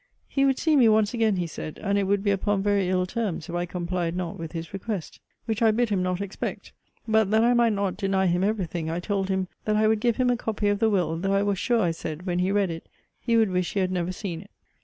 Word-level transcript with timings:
He 0.27 0.45
would 0.45 0.57
see 0.57 0.75
me 0.75 0.89
once 0.89 1.13
again, 1.13 1.35
he 1.35 1.45
said; 1.45 1.79
and 1.79 1.95
it 1.95 2.05
would 2.05 2.23
be 2.23 2.31
upon 2.31 2.63
very 2.63 2.89
ill 2.89 3.05
terms 3.05 3.49
if 3.49 3.53
I 3.53 3.67
complied 3.67 4.15
not 4.15 4.39
with 4.39 4.51
his 4.53 4.73
request. 4.73 5.19
Which 5.45 5.61
I 5.61 5.69
bid 5.69 5.89
him 5.89 6.01
not 6.01 6.21
expect. 6.21 6.73
But, 7.07 7.29
that 7.29 7.43
I 7.43 7.53
might 7.53 7.73
not 7.73 7.97
deny 7.97 8.25
him 8.25 8.43
every 8.43 8.65
thing, 8.65 8.89
I 8.89 8.99
told 8.99 9.29
him, 9.29 9.47
that 9.65 9.75
I 9.77 9.87
would 9.87 9.99
give 9.99 10.15
him 10.17 10.31
a 10.31 10.35
copy 10.37 10.69
of 10.69 10.79
the 10.79 10.89
will; 10.89 11.17
though 11.17 11.33
I 11.35 11.43
was 11.43 11.59
sure, 11.59 11.81
I 11.83 11.91
said, 11.91 12.25
when 12.25 12.39
he 12.39 12.51
read 12.51 12.71
it, 12.71 12.89
he 13.19 13.37
would 13.37 13.51
wish 13.51 13.73
he 13.73 13.79
had 13.79 13.91
never 13.91 14.11
seen 14.11 14.41
it. 14.41 14.49